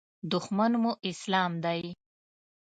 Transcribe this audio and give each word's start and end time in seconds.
دښمن 0.31 0.71
مو 0.81 0.91
اسلام 1.09 1.51
دی. 1.63 1.81